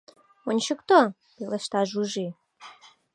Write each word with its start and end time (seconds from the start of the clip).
—Ончыкто,— 0.49 0.99
пелешта 1.35 1.81
Жужи. 1.89 2.27